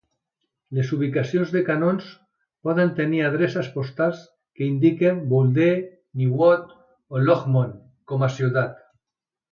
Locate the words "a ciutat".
8.31-8.85